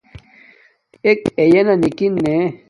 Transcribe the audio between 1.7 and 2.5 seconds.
نِکِن نݺ؟